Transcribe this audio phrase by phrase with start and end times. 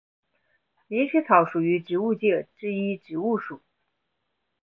[0.87, 3.61] 林石草属为植物界之一植物属。